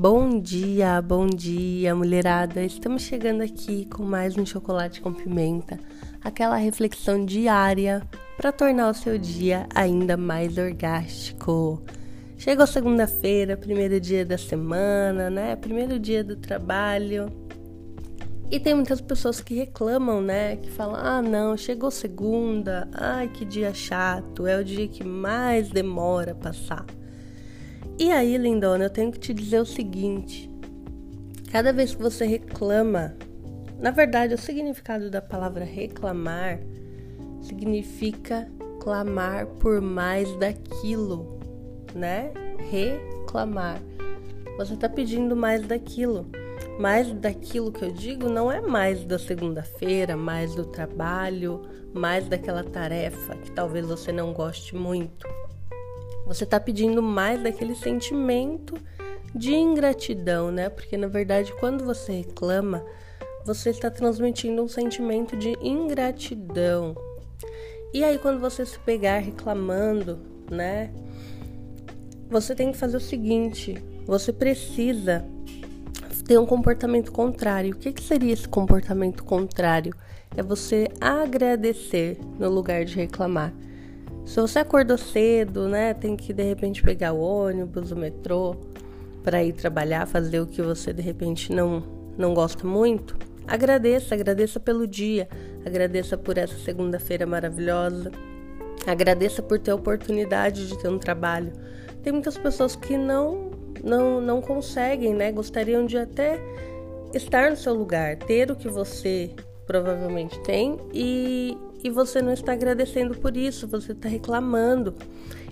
Bom 0.00 0.38
dia, 0.38 1.02
bom 1.02 1.26
dia, 1.26 1.92
mulherada. 1.92 2.62
Estamos 2.62 3.02
chegando 3.02 3.42
aqui 3.42 3.84
com 3.86 4.04
mais 4.04 4.38
um 4.38 4.46
chocolate 4.46 5.00
com 5.00 5.12
pimenta, 5.12 5.76
aquela 6.22 6.54
reflexão 6.54 7.24
diária 7.24 8.00
para 8.36 8.52
tornar 8.52 8.90
o 8.90 8.94
seu 8.94 9.18
dia 9.18 9.66
ainda 9.74 10.16
mais 10.16 10.56
orgástico. 10.56 11.82
Chegou 12.36 12.64
segunda-feira, 12.64 13.56
primeiro 13.56 13.98
dia 13.98 14.24
da 14.24 14.38
semana, 14.38 15.28
né? 15.28 15.56
Primeiro 15.56 15.98
dia 15.98 16.22
do 16.22 16.36
trabalho. 16.36 17.28
E 18.52 18.60
tem 18.60 18.76
muitas 18.76 19.00
pessoas 19.00 19.40
que 19.40 19.52
reclamam, 19.52 20.22
né? 20.22 20.58
Que 20.58 20.70
falam: 20.70 20.94
ah, 20.94 21.20
não, 21.20 21.56
chegou 21.56 21.90
segunda, 21.90 22.88
ai 22.94 23.26
que 23.26 23.44
dia 23.44 23.74
chato, 23.74 24.46
é 24.46 24.60
o 24.60 24.64
dia 24.64 24.86
que 24.86 25.02
mais 25.02 25.70
demora 25.70 26.30
a 26.30 26.36
passar. 26.36 26.86
E 28.00 28.12
aí, 28.12 28.36
lindona, 28.36 28.84
eu 28.84 28.90
tenho 28.90 29.10
que 29.10 29.18
te 29.18 29.34
dizer 29.34 29.60
o 29.60 29.66
seguinte: 29.66 30.48
cada 31.50 31.72
vez 31.72 31.96
que 31.96 32.00
você 32.00 32.24
reclama, 32.24 33.16
na 33.80 33.90
verdade, 33.90 34.34
o 34.34 34.38
significado 34.38 35.10
da 35.10 35.20
palavra 35.20 35.64
reclamar 35.64 36.60
significa 37.42 38.48
clamar 38.80 39.46
por 39.46 39.80
mais 39.80 40.32
daquilo, 40.36 41.40
né? 41.92 42.30
Reclamar. 42.70 43.82
Você 44.56 44.74
está 44.74 44.88
pedindo 44.88 45.34
mais 45.34 45.66
daquilo. 45.66 46.30
Mais 46.78 47.12
daquilo 47.12 47.72
que 47.72 47.84
eu 47.84 47.90
digo 47.90 48.28
não 48.28 48.50
é 48.50 48.60
mais 48.60 49.04
da 49.04 49.18
segunda-feira, 49.18 50.16
mais 50.16 50.54
do 50.54 50.64
trabalho, 50.64 51.62
mais 51.92 52.28
daquela 52.28 52.62
tarefa 52.62 53.34
que 53.36 53.50
talvez 53.50 53.86
você 53.86 54.12
não 54.12 54.32
goste 54.32 54.76
muito. 54.76 55.26
Você 56.28 56.44
está 56.44 56.60
pedindo 56.60 57.02
mais 57.02 57.42
daquele 57.42 57.74
sentimento 57.74 58.74
de 59.34 59.54
ingratidão, 59.54 60.50
né? 60.50 60.68
Porque 60.68 60.96
na 60.96 61.08
verdade, 61.08 61.52
quando 61.58 61.84
você 61.84 62.12
reclama, 62.12 62.84
você 63.46 63.70
está 63.70 63.90
transmitindo 63.90 64.62
um 64.62 64.68
sentimento 64.68 65.34
de 65.36 65.56
ingratidão. 65.62 66.94
E 67.94 68.04
aí, 68.04 68.18
quando 68.18 68.38
você 68.38 68.66
se 68.66 68.78
pegar 68.80 69.18
reclamando, 69.18 70.18
né? 70.50 70.92
Você 72.28 72.54
tem 72.54 72.72
que 72.72 72.78
fazer 72.78 72.98
o 72.98 73.00
seguinte: 73.00 73.82
você 74.06 74.30
precisa 74.30 75.24
ter 76.26 76.38
um 76.38 76.44
comportamento 76.44 77.10
contrário. 77.10 77.72
O 77.72 77.78
que, 77.78 77.90
que 77.90 78.02
seria 78.02 78.34
esse 78.34 78.46
comportamento 78.46 79.24
contrário? 79.24 79.94
É 80.36 80.42
você 80.42 80.88
agradecer 81.00 82.18
no 82.38 82.50
lugar 82.50 82.84
de 82.84 82.94
reclamar. 82.94 83.50
Se 84.28 84.38
você 84.42 84.58
acordou 84.58 84.98
cedo, 84.98 85.70
né, 85.70 85.94
tem 85.94 86.14
que 86.14 86.34
de 86.34 86.42
repente 86.42 86.82
pegar 86.82 87.14
o 87.14 87.20
ônibus, 87.20 87.92
o 87.92 87.96
metrô 87.96 88.54
para 89.24 89.42
ir 89.42 89.54
trabalhar, 89.54 90.06
fazer 90.06 90.38
o 90.38 90.46
que 90.46 90.60
você 90.60 90.92
de 90.92 91.00
repente 91.00 91.50
não 91.50 91.82
não 92.18 92.34
gosta 92.34 92.66
muito, 92.66 93.16
agradeça, 93.46 94.14
agradeça 94.14 94.60
pelo 94.60 94.86
dia, 94.86 95.26
agradeça 95.64 96.14
por 96.18 96.36
essa 96.36 96.58
segunda-feira 96.58 97.24
maravilhosa. 97.26 98.12
Agradeça 98.86 99.42
por 99.42 99.58
ter 99.58 99.70
a 99.70 99.74
oportunidade 99.74 100.68
de 100.68 100.76
ter 100.76 100.88
um 100.88 100.98
trabalho. 100.98 101.52
Tem 102.02 102.12
muitas 102.12 102.36
pessoas 102.36 102.76
que 102.76 102.98
não 102.98 103.50
não 103.82 104.20
não 104.20 104.42
conseguem, 104.42 105.14
né? 105.14 105.32
Gostariam 105.32 105.86
de 105.86 105.96
até 105.96 106.38
estar 107.14 107.50
no 107.50 107.56
seu 107.56 107.72
lugar, 107.72 108.16
ter 108.16 108.50
o 108.50 108.56
que 108.56 108.68
você 108.68 109.30
provavelmente 109.66 110.38
tem 110.40 110.76
e, 110.92 111.56
e 111.82 111.90
você 111.90 112.20
não 112.20 112.32
está 112.32 112.52
agradecendo 112.52 113.14
por 113.18 113.36
isso, 113.36 113.66
você 113.66 113.92
está 113.92 114.08
reclamando. 114.08 114.94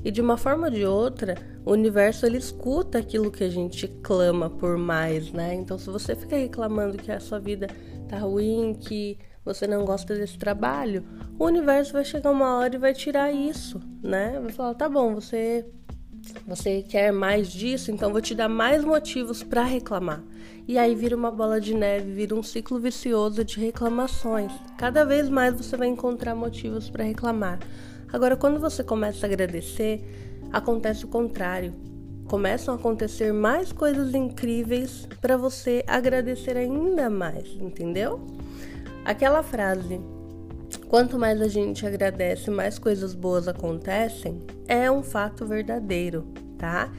E 0.05 0.11
de 0.11 0.21
uma 0.21 0.37
forma 0.37 0.67
ou 0.67 0.73
de 0.73 0.85
outra, 0.85 1.35
o 1.65 1.73
universo 1.73 2.27
ele 2.27 2.39
escuta 2.39 2.99
aquilo 2.99 3.31
que 3.31 3.45
a 3.45 3.49
gente 3.49 3.89
clama 4.03 4.49
por 4.49 4.77
mais, 4.77 5.33
né? 5.33 5.55
Então, 5.55 5.79
se 5.79 5.91
você 5.91 6.15
fica 6.15 6.37
reclamando 6.37 6.97
que 6.97 7.11
a 7.11 7.21
sua 7.21 7.39
vida 7.39 7.67
tá 8.09 8.19
ruim, 8.19 8.75
que 8.79 9.19
você 9.45 9.67
não 9.67 9.85
gosta 9.85 10.15
desse 10.15 10.39
trabalho, 10.39 11.05
o 11.39 11.45
universo 11.45 11.93
vai 11.93 12.05
chegar 12.05 12.31
uma 12.31 12.59
hora 12.59 12.75
e 12.75 12.79
vai 12.79 12.93
tirar 12.93 13.33
isso, 13.33 13.81
né? 14.03 14.39
Vai 14.41 14.53
falar: 14.53 14.75
"Tá 14.75 14.89
bom, 14.89 15.15
você 15.15 15.65
você 16.47 16.83
quer 16.83 17.13
mais 17.13 17.49
disso, 17.49 17.91
então 17.91 18.13
vou 18.13 18.21
te 18.21 18.35
dar 18.35 18.49
mais 18.49 18.85
motivos 18.85 19.43
para 19.43 19.63
reclamar. 19.63 20.23
E 20.69 20.79
aí 20.79 20.95
vira 20.95 21.17
uma 21.17 21.31
bola 21.31 21.61
de 21.61 21.75
neve, 21.75 22.13
vira 22.13 22.35
um 22.35 22.43
ciclo 22.43 22.79
vicioso 22.79 23.45
de 23.45 23.61
reclamações. 23.61 24.53
Cada 24.77 25.05
vez 25.05 25.29
mais 25.29 25.55
você 25.55 25.77
vai 25.77 25.89
encontrar 25.89 26.35
motivos 26.35 26.91
para 26.91 27.05
reclamar. 27.05 27.61
Agora, 28.13 28.37
quando 28.37 28.59
você 28.59 28.83
começa 28.83 29.27
a 29.27 29.29
agradecer, 29.29 30.05
acontece 30.53 31.05
o 31.05 31.09
contrário. 31.09 31.75
Começam 32.27 32.75
a 32.75 32.77
acontecer 32.77 33.33
mais 33.33 33.73
coisas 33.73 34.15
incríveis 34.15 35.09
para 35.21 35.37
você 35.37 35.85
agradecer 35.87 36.57
ainda 36.57 37.09
mais, 37.09 37.49
entendeu? 37.61 38.21
Aquela 39.05 39.43
frase 39.43 40.01
Quanto 40.89 41.19
mais 41.19 41.41
a 41.41 41.49
gente 41.49 41.85
agradece, 41.85 42.51
mais 42.51 42.79
coisas 42.79 43.15
boas 43.15 43.49
acontecem, 43.49 44.41
é 44.69 44.91
um 44.91 45.03
fato 45.03 45.47
verdadeiro, 45.47 46.27
tá? 46.59 46.91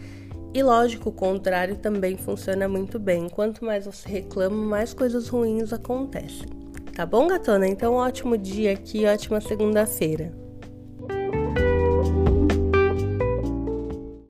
E 0.54 0.64
lógico, 0.64 1.10
o 1.10 1.14
contrário 1.14 1.76
também 1.76 2.18
funciona 2.18 2.68
muito 2.68 2.98
bem. 2.98 3.30
Quanto 3.30 3.64
mais 3.64 3.86
você 3.86 4.08
reclama, 4.10 4.56
mais 4.56 4.94
coisas 4.94 5.28
ruins 5.28 5.72
acontecem. 5.72 6.48
Tá 6.96 7.06
bom, 7.06 7.28
gatona? 7.28 7.68
Então, 7.68 7.94
ótimo 7.94 8.38
dia 8.38 8.74
aqui, 8.74 9.06
ótima 9.06 9.40
segunda-feira. 9.40 10.47